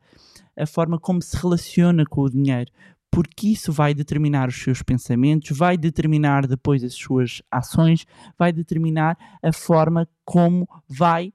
a 0.57 0.65
forma 0.65 0.99
como 0.99 1.21
se 1.21 1.37
relaciona 1.37 2.05
com 2.05 2.21
o 2.21 2.29
dinheiro, 2.29 2.71
porque 3.09 3.49
isso 3.49 3.71
vai 3.71 3.93
determinar 3.93 4.49
os 4.49 4.61
seus 4.61 4.81
pensamentos, 4.81 5.57
vai 5.57 5.77
determinar 5.77 6.45
depois 6.45 6.83
as 6.83 6.93
suas 6.93 7.41
ações, 7.49 8.05
vai 8.37 8.51
determinar 8.51 9.17
a 9.41 9.51
forma 9.51 10.07
como 10.25 10.67
vai 10.87 11.33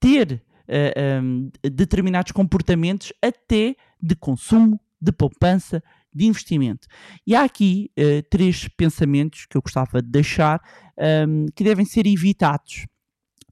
ter 0.00 0.32
uh, 0.32 0.40
eh, 0.68 1.20
um, 1.22 1.50
ehm, 1.62 1.70
determinados 1.70 2.32
comportamentos, 2.32 3.12
até 3.22 3.76
de 4.00 4.16
consumo, 4.16 4.80
de 5.00 5.12
poupança, 5.12 5.82
de 6.14 6.26
investimento. 6.26 6.88
E 7.26 7.34
há 7.34 7.44
aqui 7.44 7.90
uh, 7.98 8.22
três 8.28 8.68
pensamentos 8.68 9.46
que 9.46 9.56
eu 9.56 9.62
gostava 9.62 10.02
de 10.02 10.08
deixar 10.08 10.60
um, 10.98 11.46
que 11.54 11.64
devem 11.64 11.84
ser 11.84 12.06
evitados. 12.06 12.86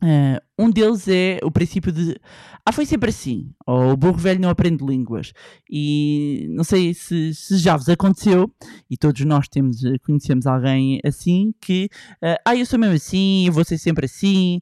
Uh, 0.03 0.41
um 0.59 0.71
deles 0.71 1.07
é 1.09 1.39
o 1.43 1.51
princípio 1.51 1.93
de 1.93 2.19
ah, 2.65 2.73
foi 2.73 2.87
sempre 2.87 3.11
assim, 3.11 3.53
ou 3.67 3.93
o 3.93 3.97
burro 3.97 4.17
velho 4.17 4.41
não 4.41 4.49
aprende 4.49 4.85
línguas. 4.85 5.33
E 5.69 6.47
não 6.51 6.65
sei 6.65 6.95
se, 6.95 7.35
se 7.35 7.59
já 7.59 7.77
vos 7.77 7.89
aconteceu, 7.89 8.51
e 8.89 8.97
todos 8.97 9.23
nós 9.25 9.49
temos, 9.49 9.85
eh, 9.85 9.99
conhecemos 10.03 10.47
alguém 10.47 11.01
assim, 11.05 11.53
que 11.61 11.91
uh, 12.23 12.37
ah, 12.47 12.57
eu 12.57 12.65
sou 12.65 12.79
mesmo 12.79 12.95
assim, 12.95 13.47
eu 13.47 13.53
vou 13.53 13.65
ser 13.65 13.77
sempre 13.79 14.07
assim, 14.07 14.61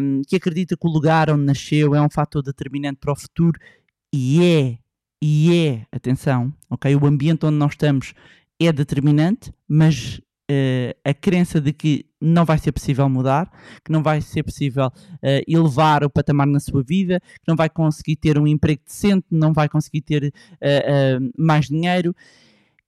um, 0.00 0.22
que 0.26 0.36
acredita 0.36 0.76
que 0.76 0.86
o 0.86 0.90
lugar 0.90 1.30
onde 1.30 1.44
nasceu 1.44 1.94
é 1.94 2.02
um 2.02 2.10
fator 2.10 2.42
determinante 2.42 2.98
para 3.00 3.12
o 3.12 3.16
futuro, 3.16 3.58
e 4.12 4.42
é 4.44 4.78
e 5.22 5.56
é, 5.56 5.86
atenção, 5.90 6.52
ok? 6.68 6.94
O 6.94 7.06
ambiente 7.06 7.46
onde 7.46 7.56
nós 7.56 7.72
estamos 7.72 8.12
é 8.60 8.72
determinante, 8.72 9.52
mas 9.68 10.20
uh, 10.50 10.98
a 11.04 11.14
crença 11.14 11.60
de 11.60 11.72
que 11.72 12.06
não 12.20 12.44
vai 12.44 12.58
ser 12.58 12.72
possível 12.72 13.08
mudar, 13.08 13.50
que 13.84 13.92
não 13.92 14.02
vai 14.02 14.20
ser 14.20 14.42
possível 14.42 14.86
uh, 14.86 15.42
elevar 15.46 16.04
o 16.04 16.10
patamar 16.10 16.46
na 16.46 16.60
sua 16.60 16.82
vida, 16.82 17.20
que 17.20 17.48
não 17.48 17.56
vai 17.56 17.68
conseguir 17.68 18.16
ter 18.16 18.38
um 18.38 18.46
emprego 18.46 18.82
decente, 18.84 19.26
não 19.30 19.52
vai 19.52 19.68
conseguir 19.68 20.02
ter 20.02 20.32
uh, 20.32 21.32
mais 21.38 21.66
dinheiro. 21.66 22.14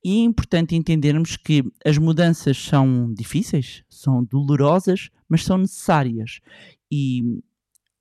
E 0.04 0.20
é 0.20 0.24
importante 0.24 0.76
entendermos 0.76 1.36
que 1.36 1.64
as 1.84 1.98
mudanças 1.98 2.56
são 2.56 3.12
difíceis, 3.12 3.82
são 3.88 4.24
dolorosas, 4.24 5.10
mas 5.28 5.44
são 5.44 5.58
necessárias. 5.58 6.40
E 6.90 7.40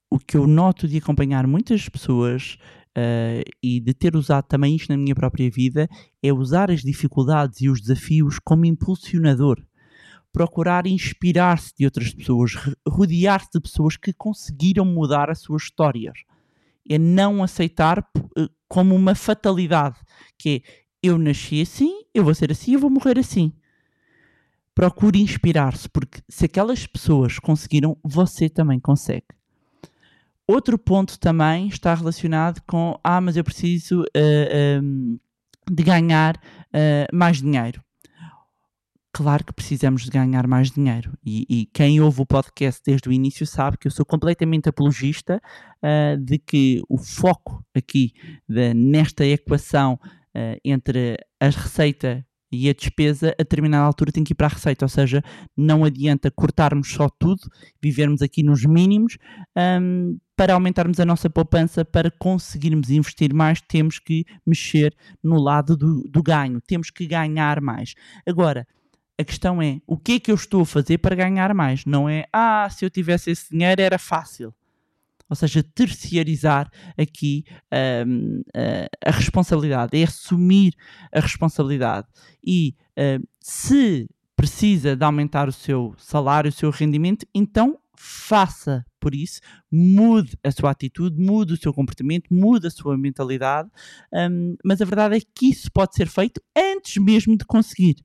o 0.09 0.19
que 0.19 0.37
eu 0.37 0.47
noto 0.47 0.87
de 0.87 0.97
acompanhar 0.97 1.45
muitas 1.47 1.89
pessoas 1.89 2.57
uh, 2.97 3.43
e 3.61 3.79
de 3.79 3.93
ter 3.93 4.15
usado 4.15 4.45
também 4.45 4.75
isto 4.75 4.89
na 4.89 4.97
minha 4.97 5.13
própria 5.13 5.49
vida 5.49 5.87
é 6.21 6.33
usar 6.33 6.71
as 6.71 6.81
dificuldades 6.81 7.61
e 7.61 7.69
os 7.69 7.79
desafios 7.79 8.39
como 8.39 8.65
impulsionador. 8.65 9.63
Procurar 10.33 10.87
inspirar-se 10.87 11.73
de 11.77 11.85
outras 11.85 12.13
pessoas, 12.13 12.53
rodear-se 12.87 13.49
de 13.53 13.61
pessoas 13.61 13.95
que 13.95 14.11
conseguiram 14.11 14.85
mudar 14.85 15.29
as 15.29 15.39
suas 15.39 15.63
histórias. 15.63 16.19
É 16.89 16.97
não 16.97 17.43
aceitar 17.43 17.99
uh, 17.99 18.49
como 18.67 18.95
uma 18.95 19.13
fatalidade, 19.13 19.97
que 20.37 20.63
é 20.65 20.87
eu 21.03 21.17
nasci 21.17 21.61
assim, 21.61 22.01
eu 22.13 22.23
vou 22.23 22.33
ser 22.33 22.51
assim, 22.51 22.73
eu 22.73 22.79
vou 22.79 22.89
morrer 22.89 23.19
assim. 23.19 23.53
Procure 24.73 25.21
inspirar-se, 25.21 25.87
porque 25.89 26.21
se 26.27 26.45
aquelas 26.45 26.85
pessoas 26.85 27.39
conseguiram, 27.39 27.97
você 28.03 28.49
também 28.49 28.79
consegue. 28.79 29.36
Outro 30.47 30.79
ponto 30.79 31.19
também 31.19 31.67
está 31.67 31.93
relacionado 31.93 32.61
com: 32.65 32.97
ah, 33.03 33.19
mas 33.19 33.35
eu 33.35 33.43
preciso 33.43 34.01
uh, 34.01 34.05
eh, 34.13 34.79
um, 34.81 35.11
ehm, 35.11 35.19
de 35.69 35.83
ganhar 35.83 36.37
uh, 36.37 37.15
mais 37.15 37.41
dinheiro. 37.41 37.83
Claro 39.11 39.43
que 39.43 39.51
precisamos 39.51 40.03
de 40.03 40.11
ganhar 40.11 40.47
mais 40.47 40.71
dinheiro. 40.71 41.17
E, 41.25 41.45
e, 41.49 41.65
quem 41.65 41.99
ouve 41.99 42.21
o 42.21 42.25
podcast 42.25 42.81
desde 42.85 43.09
o 43.09 43.11
início 43.11 43.45
sabe 43.45 43.77
que 43.77 43.87
eu 43.87 43.91
sou 43.91 44.05
completamente 44.05 44.69
apologista 44.69 45.41
uh, 45.83 46.17
de 46.17 46.37
que 46.37 46.81
o 46.87 46.97
foco 46.97 47.61
aqui 47.75 48.13
de, 48.47 48.73
nesta 48.73 49.25
equação 49.25 49.99
entre 50.63 51.17
a 51.39 51.45
receita 51.47 52.23
e 52.51 52.69
a 52.69 52.73
despesa 52.73 53.29
a 53.39 53.43
determinada 53.43 53.83
altura 53.85 54.11
tem 54.11 54.23
que 54.23 54.33
ir 54.33 54.35
para 54.35 54.45
a 54.45 54.51
receita, 54.51 54.85
ou 54.85 54.89
seja, 54.89 55.23
não 55.55 55.83
adianta 55.83 56.29
cortarmos 56.29 56.91
só 56.91 57.09
tudo, 57.09 57.41
vivermos 57.81 58.21
aqui 58.21 58.43
nos 58.43 58.63
mínimos 58.63 59.17
um, 59.81 60.15
para 60.37 60.53
aumentarmos 60.53 60.99
a 60.99 61.05
nossa 61.05 61.29
poupança, 61.29 61.83
para 61.83 62.11
conseguirmos 62.11 62.91
investir 62.91 63.33
mais, 63.33 63.59
temos 63.59 63.97
que 63.97 64.23
mexer 64.45 64.95
no 65.21 65.41
lado 65.41 65.75
do, 65.75 66.03
do 66.03 66.21
ganho, 66.21 66.61
temos 66.61 66.91
que 66.91 67.07
ganhar 67.07 67.59
mais. 67.59 67.95
Agora, 68.25 68.65
a 69.19 69.23
questão 69.23 69.59
é, 69.59 69.81
o 69.87 69.97
que 69.97 70.13
é 70.13 70.19
que 70.19 70.31
eu 70.31 70.35
estou 70.35 70.61
a 70.61 70.65
fazer 70.65 70.99
para 70.99 71.15
ganhar 71.15 71.51
mais? 71.55 71.85
Não 71.85 72.07
é, 72.07 72.25
ah, 72.31 72.69
se 72.69 72.85
eu 72.85 72.89
tivesse 72.89 73.31
esse 73.31 73.49
dinheiro 73.49 73.81
era 73.81 73.97
fácil 73.97 74.53
ou 75.29 75.35
seja, 75.35 75.61
terciarizar 75.61 76.71
aqui 76.97 77.43
um, 78.07 78.41
a, 79.05 79.11
responsabilidade, 79.11 79.99
é 79.99 80.05
assumir 80.05 80.73
a 81.13 81.19
responsabilidade. 81.19 82.07
E 82.45 82.75
uh, 82.97 83.21
se 83.41 84.09
precisa 84.37 84.95
de 84.95 85.03
aumentar 85.03 85.49
o 85.49 85.51
seu 85.51 85.93
salário, 85.97 86.47
o 86.47 86.53
seu 86.53 86.69
rendimento, 86.69 87.25
então 87.35 87.77
faça 87.93 88.85
por 89.07 89.15
isso, 89.15 89.39
mude 89.71 90.37
a 90.43 90.51
sua 90.51 90.69
atitude, 90.69 91.17
mude 91.17 91.53
o 91.53 91.57
seu 91.57 91.73
comportamento, 91.73 92.27
mude 92.29 92.67
a 92.67 92.69
sua 92.69 92.97
mentalidade, 92.97 93.69
um, 94.11 94.57
mas 94.65 94.81
a 94.81 94.85
verdade 94.85 95.15
é 95.15 95.21
que 95.33 95.49
isso 95.49 95.71
pode 95.71 95.95
ser 95.95 96.09
feito 96.09 96.41
antes 96.53 97.01
mesmo 97.01 97.37
de 97.37 97.45
conseguir. 97.45 97.95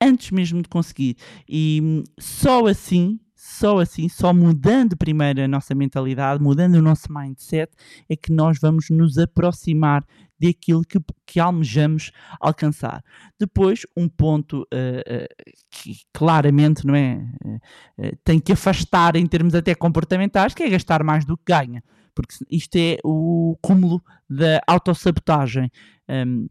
Antes 0.00 0.30
mesmo 0.30 0.62
de 0.62 0.68
conseguir. 0.68 1.16
E 1.48 1.80
hum, 1.82 2.04
só 2.16 2.64
assim 2.68 3.18
só 3.44 3.78
assim, 3.78 4.08
só 4.08 4.32
mudando 4.32 4.96
primeiro 4.96 5.42
a 5.42 5.46
nossa 5.46 5.74
mentalidade, 5.74 6.42
mudando 6.42 6.76
o 6.76 6.82
nosso 6.82 7.12
mindset, 7.12 7.70
é 8.08 8.16
que 8.16 8.32
nós 8.32 8.58
vamos 8.58 8.88
nos 8.88 9.18
aproximar 9.18 10.02
daquilo 10.40 10.82
que, 10.82 10.98
que 11.26 11.38
almejamos 11.38 12.10
alcançar. 12.40 13.04
Depois, 13.38 13.82
um 13.94 14.08
ponto 14.08 14.62
uh, 14.62 14.64
uh, 14.64 15.52
que 15.70 15.94
claramente 16.10 16.86
não 16.86 16.94
é, 16.94 17.16
uh, 17.44 18.16
tem 18.24 18.40
que 18.40 18.52
afastar 18.52 19.14
em 19.14 19.26
termos 19.26 19.54
até 19.54 19.74
comportamentais, 19.74 20.54
que 20.54 20.62
é 20.62 20.70
gastar 20.70 21.04
mais 21.04 21.26
do 21.26 21.36
que 21.36 21.44
ganha. 21.46 21.84
Porque 22.14 22.34
isto 22.50 22.76
é 22.76 22.96
o 23.04 23.58
cúmulo 23.60 24.02
da 24.28 24.62
autossabotagem. 24.66 25.70
Um, 26.08 26.46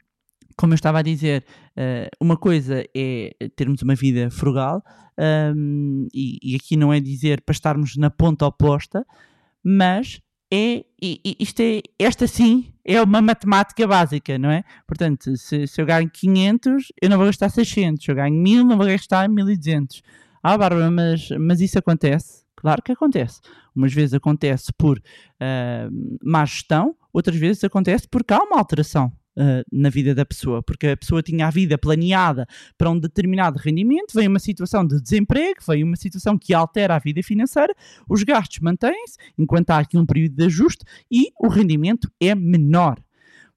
como 0.57 0.73
eu 0.73 0.75
estava 0.75 0.99
a 0.99 1.01
dizer, 1.01 1.43
uh, 1.77 2.09
uma 2.19 2.37
coisa 2.37 2.83
é 2.95 3.35
termos 3.55 3.81
uma 3.81 3.95
vida 3.95 4.29
frugal, 4.29 4.83
e, 6.13 6.55
aqui 6.55 6.75
não 6.75 6.91
é 6.91 6.99
dizer 6.99 7.41
para 7.41 7.53
estarmos 7.53 7.95
na 7.95 8.09
ponta 8.09 8.45
oposta, 8.45 9.05
mas 9.63 10.19
é, 10.51 10.83
isto 11.39 11.61
é, 11.61 11.81
esta 11.97 12.27
sim 12.27 12.73
é 12.85 13.01
uma 13.01 13.21
matemática 13.21 13.87
básica, 13.87 14.37
não 14.37 14.51
é? 14.51 14.63
Portanto, 14.85 15.35
se, 15.37 15.65
se 15.65 15.81
eu 15.81 15.85
ganho 15.85 16.09
500, 16.09 16.91
eu 17.01 17.09
não 17.09 17.17
vou 17.17 17.25
gastar 17.25 17.49
600. 17.49 18.03
Se 18.03 18.11
eu 18.11 18.15
ganho 18.15 18.35
1000, 18.35 18.63
não 18.65 18.77
vou 18.77 18.85
gastar 18.85 19.27
1200. 19.27 20.03
Ah, 20.43 20.57
Bárbara, 20.57 20.91
mas, 20.91 21.29
mas 21.39 21.61
isso 21.61 21.79
acontece? 21.79 22.43
Claro 22.55 22.83
que 22.83 22.91
acontece. 22.91 23.41
Umas 23.75 23.93
vezes 23.93 24.13
acontece 24.13 24.71
por 24.77 25.01
ah, 25.39 25.89
má 26.23 26.45
gestão, 26.45 26.95
outras 27.11 27.35
vezes 27.35 27.63
acontece 27.63 28.07
porque 28.07 28.33
há 28.33 28.43
uma 28.43 28.59
alteração 28.59 29.11
ah, 29.37 29.63
na 29.71 29.89
vida 29.89 30.13
da 30.13 30.25
pessoa, 30.25 30.61
porque 30.61 30.87
a 30.87 30.97
pessoa 30.97 31.23
tinha 31.23 31.47
a 31.47 31.49
vida 31.49 31.77
planeada 31.77 32.45
para 32.77 32.91
um 32.91 32.99
determinado 32.99 33.57
rendimento, 33.57 34.13
vem 34.13 34.27
uma 34.27 34.39
situação 34.39 34.85
de 34.85 35.01
desemprego, 35.01 35.59
vem 35.67 35.83
uma 35.83 35.95
situação 35.95 36.37
que 36.37 36.53
altera 36.53 36.95
a 36.95 36.99
vida 36.99 37.23
financeira, 37.23 37.73
os 38.07 38.21
gastos 38.23 38.59
mantêm-se, 38.59 39.17
enquanto 39.37 39.71
há 39.71 39.79
aqui 39.79 39.97
um 39.97 40.05
período 40.05 40.35
de 40.35 40.45
ajuste 40.45 40.85
e 41.11 41.29
o 41.39 41.47
rendimento 41.47 42.11
é 42.21 42.35
menor. 42.35 43.03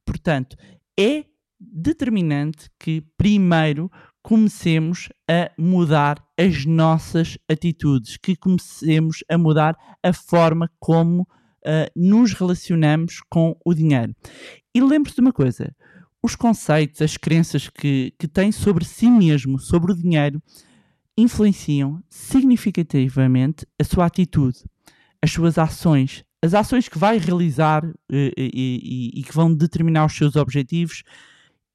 Portanto, 0.04 0.56
é 0.98 1.24
determinante 1.60 2.70
que 2.78 3.02
primeiro 3.16 3.90
comecemos 4.22 5.08
a 5.28 5.50
mudar 5.58 6.24
as 6.38 6.64
nossas 6.64 7.38
atitudes, 7.48 8.16
que 8.16 8.34
comecemos 8.34 9.22
a 9.28 9.36
mudar 9.36 9.76
a 10.02 10.12
forma 10.12 10.70
como 10.80 11.28
ah, 11.66 11.90
nos 11.96 12.32
relacionamos 12.32 13.20
com 13.28 13.56
o 13.64 13.74
dinheiro. 13.74 14.14
E 14.74 14.80
lembre-se 14.80 15.16
de 15.16 15.22
uma 15.22 15.32
coisa: 15.32 15.74
os 16.22 16.36
conceitos, 16.36 17.02
as 17.02 17.16
crenças 17.16 17.68
que, 17.68 18.12
que 18.18 18.28
tem 18.28 18.52
sobre 18.52 18.84
si 18.84 19.10
mesmo, 19.10 19.58
sobre 19.58 19.92
o 19.92 19.96
dinheiro, 19.96 20.40
influenciam 21.18 22.02
significativamente 22.10 23.66
a 23.80 23.84
sua 23.84 24.06
atitude, 24.06 24.58
as 25.22 25.30
suas 25.32 25.58
ações, 25.58 26.24
as 26.42 26.54
ações 26.54 26.88
que 26.88 26.98
vai 26.98 27.18
realizar 27.18 27.84
eh, 28.12 28.30
e, 28.36 29.12
e- 29.14 29.20
e 29.20 29.22
que 29.22 29.32
vão 29.34 29.52
determinar 29.54 30.04
os 30.06 30.16
seus 30.16 30.36
objetivos. 30.36 31.02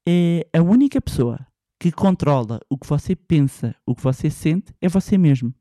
É 0.08 0.46
a 0.52 0.60
única 0.62 1.00
pessoa 1.00 1.38
que 1.78 1.90
controla 1.92 2.60
o 2.70 2.78
que 2.78 2.86
você 2.88 3.14
pensa, 3.16 3.74
o 3.86 3.94
que 3.94 4.02
você 4.02 4.30
sente, 4.30 4.72
é 4.80 4.88
você 4.88 5.18
mesmo. 5.18 5.52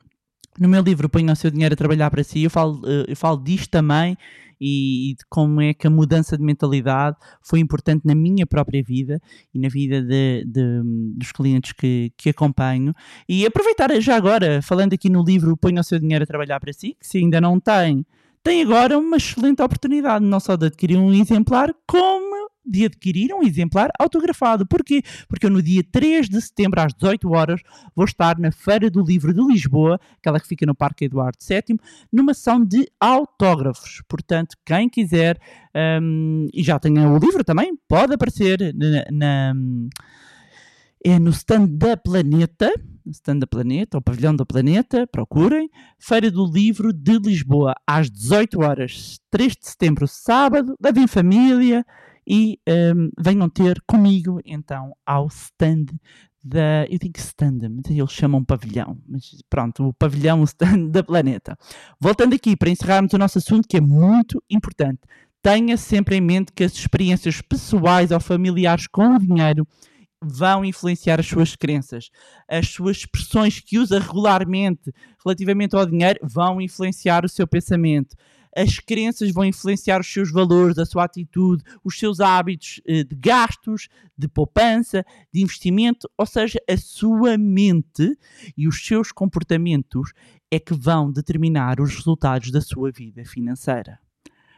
No 0.60 0.68
meu 0.68 0.82
livro 0.82 1.08
Ponha 1.10 1.34
o 1.34 1.36
seu 1.36 1.50
dinheiro 1.50 1.74
a 1.74 1.78
trabalhar 1.78 2.10
para 2.12 2.24
si, 2.24 2.44
eu 2.44 2.50
falo, 2.50 2.82
eh, 2.86 3.06
eu 3.08 3.16
falo 3.16 3.38
disto 3.38 3.70
também 3.70 4.18
e, 4.60 5.12
e 5.12 5.16
de 5.16 5.24
como 5.30 5.60
é 5.62 5.74
que 5.74 5.88
a 5.88 5.90
mudança 5.90 6.38
de 6.38 6.44
mentalidade 6.44 7.18
foi 7.42 7.60
importante 7.60 8.06
na 8.06 8.14
minha 8.14 8.46
própria 8.46 8.84
vida 8.84 9.20
e 9.54 9.60
na 9.60 9.70
vida 9.70 10.02
de- 10.02 10.44
de- 10.46 10.82
dos 11.18 11.32
clientes 11.32 11.72
que, 11.72 12.12
que 12.18 12.30
acompanho. 12.30 12.94
E 13.28 13.46
aproveitar 13.46 13.90
já 14.02 14.16
agora, 14.16 14.62
falando 14.62 14.94
aqui 14.94 15.10
no 15.10 15.24
livro 15.24 15.56
Ponha 15.58 15.82
o 15.82 15.84
seu 15.84 15.98
dinheiro 16.00 16.24
a 16.24 16.28
trabalhar 16.28 16.60
para 16.60 16.74
si, 16.74 16.96
que 17.00 17.08
se 17.08 17.18
ainda 17.18 17.40
não 17.42 17.60
tem, 17.60 18.06
tem 18.44 18.62
agora 18.62 18.98
uma 19.00 19.18
excelente 19.18 19.62
oportunidade, 19.62 20.24
não 20.26 20.40
só 20.40 20.56
de 20.56 20.66
adquirir 20.68 20.98
um 20.98 21.14
exemplar, 21.14 21.74
como 21.88 22.41
de 22.72 22.86
adquirir 22.86 23.34
um 23.34 23.44
exemplar 23.44 23.90
autografado. 24.00 24.66
Porquê? 24.66 25.02
Porque 25.28 25.46
eu 25.46 25.50
no 25.50 25.62
dia 25.62 25.84
3 25.84 26.30
de 26.30 26.42
setembro, 26.42 26.80
às 26.82 26.94
18 26.94 27.30
horas, 27.32 27.62
vou 27.96 28.06
estar 28.06 28.40
na 28.40 28.52
Feira 28.52 28.90
do 28.90 29.04
Livro 29.04 29.34
de 29.34 29.42
Lisboa, 29.42 30.00
aquela 30.18 30.40
que 30.40 30.48
fica 30.48 30.66
no 30.66 30.74
Parque 30.76 31.06
Eduardo 31.06 31.38
VII, 31.46 31.78
numa 32.12 32.34
sessão 32.34 32.64
de 32.64 32.88
autógrafos. 33.00 34.02
Portanto, 34.08 34.56
quem 34.66 34.88
quiser, 34.90 35.40
hum, 36.02 36.48
e 36.54 36.64
já 36.64 36.80
tenha 36.80 37.08
o 37.10 37.18
livro 37.18 37.44
também, 37.44 37.74
pode 37.88 38.14
aparecer 38.14 38.74
na, 38.74 39.06
na- 39.12 39.54
é 41.04 41.18
no 41.18 41.32
stand 41.32 41.66
da 41.68 41.98
Planeta, 41.98 42.72
stand 43.08 43.40
da 43.40 43.48
Planeta, 43.48 43.98
ou 43.98 44.02
pavilhão 44.02 44.36
da 44.36 44.46
Planeta, 44.46 45.08
procurem, 45.08 45.68
Feira 45.98 46.30
do 46.30 46.46
Livro 46.46 46.94
de 46.94 47.18
Lisboa, 47.18 47.74
às 47.88 48.10
18 48.10 48.62
horas, 48.62 49.20
3 49.32 49.54
de 49.54 49.68
setembro, 49.68 50.08
sábado, 50.08 50.76
levem 50.80 51.08
família 51.08 51.84
e 52.34 52.58
hum, 52.96 53.10
venham 53.20 53.50
ter 53.50 53.82
comigo 53.86 54.40
então 54.46 54.96
ao 55.06 55.28
stand 55.28 55.88
da, 56.42 56.86
eu 56.90 56.98
digo 56.98 57.20
stand, 57.20 57.60
mas 57.70 57.92
eles 57.92 58.12
chamam 58.12 58.44
pavilhão, 58.44 58.98
mas 59.06 59.44
pronto, 59.50 59.90
o 59.90 59.94
pavilhão, 59.94 60.40
o 60.40 60.46
stand 60.46 60.88
da 60.90 61.04
Planeta. 61.04 61.58
Voltando 62.00 62.34
aqui 62.34 62.56
para 62.56 62.70
encerrarmos 62.70 63.12
o 63.12 63.18
nosso 63.18 63.38
assunto 63.38 63.68
que 63.68 63.76
é 63.76 63.82
muito 63.82 64.42
importante, 64.50 65.02
tenha 65.44 65.76
sempre 65.76 66.16
em 66.16 66.22
mente 66.22 66.54
que 66.56 66.64
as 66.64 66.72
experiências 66.72 67.42
pessoais 67.42 68.12
ou 68.12 68.20
familiares 68.22 68.88
com 68.88 69.16
o 69.16 69.20
dinheiro 69.20 69.68
vão 70.24 70.64
influenciar 70.64 71.20
as 71.20 71.28
suas 71.28 71.58
crenças. 71.58 72.10
As 72.48 72.70
suas 72.70 72.98
expressões 72.98 73.60
que 73.60 73.78
usa 73.78 74.00
regularmente 74.00 74.94
relativamente 75.26 75.76
ao 75.76 75.86
dinheiro 75.86 76.20
vão 76.24 76.62
influenciar 76.62 77.26
o 77.26 77.30
seu 77.30 77.46
pensamento. 77.46 78.16
As 78.56 78.80
crenças 78.80 79.32
vão 79.32 79.46
influenciar 79.46 80.00
os 80.02 80.12
seus 80.12 80.32
valores, 80.32 80.78
a 80.78 80.86
sua 80.86 81.06
atitude, 81.06 81.64
os 81.84 81.98
seus 81.98 82.20
hábitos 82.20 82.82
eh, 82.86 83.04
de 83.04 83.16
gastos, 83.16 83.88
de 84.18 84.28
poupança, 84.28 85.06
de 85.34 85.42
investimento, 85.42 86.10
ou 86.18 86.26
seja, 86.26 86.60
a 86.70 86.78
sua 86.78 87.38
mente 87.38 88.18
e 88.58 88.68
os 88.68 88.86
seus 88.86 89.12
comportamentos 89.12 90.12
é 90.52 90.60
que 90.60 90.74
vão 90.74 91.12
determinar 91.12 91.80
os 91.80 91.96
resultados 91.96 92.52
da 92.52 92.62
sua 92.62 92.92
vida 92.92 93.24
financeira. 93.24 94.00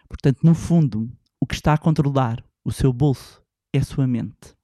Portanto, 0.08 0.40
no 0.44 0.56
fundo, 0.56 1.10
o 1.40 1.46
que 1.46 1.56
está 1.56 1.74
a 1.74 1.78
controlar 1.78 2.44
o 2.66 2.72
seu 2.72 2.92
bolso 2.92 3.44
é 3.74 3.80
a 3.80 3.84
sua 3.84 4.08
mente. 4.08 4.56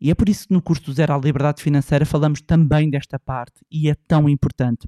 E 0.00 0.10
é 0.10 0.14
por 0.14 0.28
isso 0.28 0.46
que 0.46 0.52
no 0.52 0.60
curso 0.60 0.84
do 0.84 0.92
Zero 0.92 1.14
à 1.14 1.18
Liberdade 1.18 1.62
Financeira 1.62 2.04
falamos 2.04 2.42
também 2.42 2.90
desta 2.90 3.18
parte 3.18 3.64
e 3.70 3.88
é 3.88 3.94
tão 3.94 4.28
importante. 4.28 4.86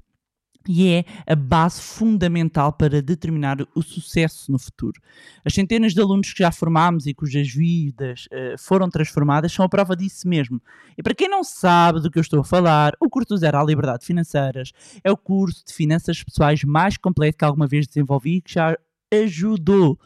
E 0.67 0.89
é 0.89 1.05
a 1.25 1.35
base 1.35 1.81
fundamental 1.81 2.73
para 2.73 3.01
determinar 3.01 3.57
o 3.73 3.81
sucesso 3.81 4.51
no 4.51 4.59
futuro. 4.59 5.01
As 5.45 5.53
centenas 5.53 5.93
de 5.93 6.01
alunos 6.01 6.33
que 6.33 6.39
já 6.39 6.51
formámos 6.51 7.05
e 7.05 7.13
cujas 7.13 7.49
vidas 7.49 8.27
eh, 8.31 8.55
foram 8.57 8.89
transformadas 8.89 9.51
são 9.51 9.63
a 9.65 9.69
prova 9.69 9.95
disso 9.95 10.27
mesmo. 10.27 10.61
E 10.97 11.03
para 11.03 11.15
quem 11.15 11.29
não 11.29 11.43
sabe 11.43 12.01
do 12.01 12.11
que 12.11 12.19
eu 12.19 12.21
estou 12.21 12.41
a 12.41 12.43
falar, 12.43 12.93
o 12.99 13.09
curso 13.09 13.37
Zero 13.37 13.57
à 13.57 13.63
Liberdade 13.63 14.05
Financeiras 14.05 14.71
é 15.03 15.11
o 15.11 15.17
curso 15.17 15.63
de 15.65 15.73
finanças 15.73 16.23
pessoais 16.23 16.63
mais 16.63 16.97
completo 16.97 17.37
que 17.37 17.45
alguma 17.45 17.67
vez 17.67 17.87
desenvolvi 17.87 18.37
e 18.37 18.41
que 18.41 18.53
já 18.53 18.77
ajudou 19.11 19.97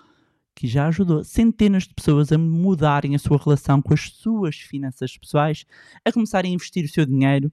que 0.56 0.68
já 0.68 0.88
ajudou 0.88 1.24
centenas 1.24 1.84
de 1.84 1.94
pessoas 1.94 2.32
a 2.32 2.38
mudarem 2.38 3.16
a 3.16 3.20
sua 3.20 3.38
relação 3.38 3.82
com 3.82 3.94
as 3.94 4.10
suas 4.10 4.56
finanças 4.58 5.18
pessoais, 5.18 5.66
a 6.06 6.12
começarem 6.12 6.52
a 6.52 6.56
investir 6.56 6.86
o 6.86 6.90
seu 6.90 7.06
dinheiro. 7.06 7.52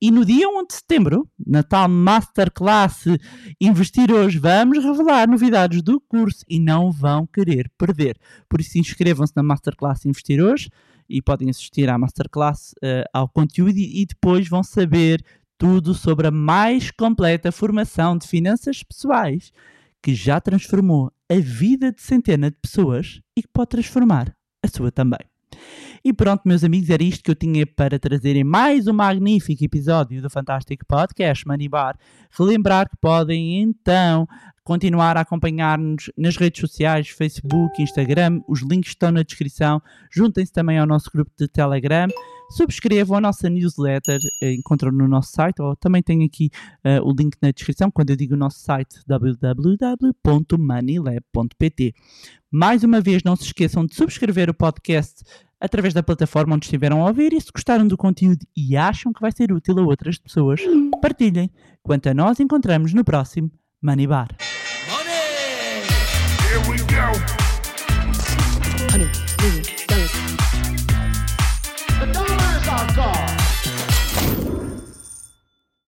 E 0.00 0.10
no 0.10 0.24
dia 0.24 0.48
1 0.48 0.66
de 0.66 0.74
setembro, 0.74 1.28
na 1.44 1.62
tal 1.62 1.88
Masterclass 1.88 3.04
Investir 3.60 4.10
Hoje, 4.12 4.38
vamos 4.38 4.82
revelar 4.82 5.28
novidades 5.28 5.82
do 5.82 6.00
curso 6.00 6.44
e 6.48 6.58
não 6.58 6.90
vão 6.90 7.26
querer 7.26 7.70
perder. 7.78 8.18
Por 8.48 8.60
isso, 8.60 8.78
inscrevam-se 8.78 9.32
na 9.36 9.42
Masterclass 9.42 10.04
Investir 10.04 10.42
Hoje 10.42 10.70
e 11.08 11.20
podem 11.20 11.50
assistir 11.50 11.88
à 11.88 11.98
Masterclass, 11.98 12.74
eh, 12.82 13.04
ao 13.12 13.28
conteúdo 13.28 13.76
e, 13.76 14.02
e 14.02 14.06
depois 14.06 14.48
vão 14.48 14.62
saber 14.62 15.24
tudo 15.58 15.92
sobre 15.92 16.26
a 16.26 16.30
mais 16.30 16.90
completa 16.90 17.52
formação 17.52 18.16
de 18.16 18.26
finanças 18.26 18.82
pessoais 18.82 19.52
que 20.02 20.14
já 20.14 20.40
transformou 20.40 21.12
a 21.30 21.36
vida 21.36 21.92
de 21.92 22.00
centenas 22.00 22.50
de 22.50 22.58
pessoas 22.60 23.20
e 23.36 23.42
que 23.42 23.48
pode 23.52 23.70
transformar 23.70 24.34
a 24.62 24.68
sua 24.68 24.90
também. 24.90 25.20
E 26.02 26.12
pronto, 26.12 26.42
meus 26.46 26.64
amigos, 26.64 26.88
era 26.88 27.02
isto 27.02 27.22
que 27.22 27.30
eu 27.30 27.34
tinha 27.34 27.66
para 27.66 27.98
trazer 27.98 28.34
em 28.34 28.44
mais 28.44 28.86
um 28.86 28.92
magnífico 28.92 29.62
episódio 29.62 30.22
do 30.22 30.30
Fantástico 30.30 30.86
Podcast 30.86 31.46
Money 31.46 31.68
Bar. 31.68 31.98
Relembrar 32.30 32.88
que 32.88 32.96
podem 32.96 33.60
então 33.60 34.26
continuar 34.64 35.16
a 35.16 35.20
acompanhar-nos 35.20 36.10
nas 36.16 36.36
redes 36.36 36.60
sociais, 36.60 37.08
Facebook, 37.08 37.82
Instagram, 37.82 38.40
os 38.48 38.62
links 38.62 38.92
estão 38.92 39.10
na 39.10 39.22
descrição. 39.22 39.82
Juntem-se 40.10 40.52
também 40.52 40.78
ao 40.78 40.86
nosso 40.86 41.10
grupo 41.12 41.30
de 41.38 41.48
Telegram. 41.48 42.08
Subscrevam 42.50 43.16
a 43.16 43.20
nossa 43.20 43.48
newsletter, 43.48 44.18
eh, 44.42 44.54
encontram 44.54 44.90
no 44.90 45.06
nosso 45.06 45.30
site, 45.30 45.62
ou 45.62 45.76
também 45.76 46.02
tem 46.02 46.24
aqui 46.24 46.50
eh, 46.82 47.00
o 47.00 47.12
link 47.12 47.36
na 47.40 47.52
descrição, 47.52 47.88
quando 47.90 48.10
eu 48.10 48.16
digo 48.16 48.34
o 48.34 48.36
nosso 48.36 48.58
site, 48.58 48.96
www.moneylab.pt. 49.06 51.94
Mais 52.50 52.82
uma 52.82 53.00
vez, 53.00 53.22
não 53.22 53.36
se 53.36 53.44
esqueçam 53.44 53.86
de 53.86 53.94
subscrever 53.94 54.50
o 54.50 54.54
podcast 54.54 55.22
através 55.60 55.94
da 55.94 56.02
plataforma 56.02 56.56
onde 56.56 56.66
estiveram 56.66 57.02
a 57.02 57.08
ouvir 57.08 57.32
e 57.32 57.40
se 57.40 57.52
gostaram 57.52 57.86
do 57.86 57.96
conteúdo 57.96 58.44
e 58.56 58.76
acham 58.76 59.12
que 59.12 59.20
vai 59.20 59.30
ser 59.30 59.52
útil 59.52 59.78
a 59.78 59.82
outras 59.82 60.18
pessoas, 60.18 60.60
partilhem. 61.00 61.50
Quanto 61.82 62.08
a 62.08 62.14
nós, 62.14 62.40
encontramos 62.40 62.92
no 62.92 63.04
próximo 63.04 63.50
Money 63.80 64.06
Bar. 64.06 64.28
Money! 64.88 65.30